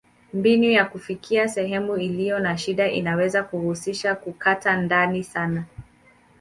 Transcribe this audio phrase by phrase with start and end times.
[0.33, 5.63] Mbinu ya kufikia sehemu iliyo na shida inaweza kuhusisha kukata ndani sana.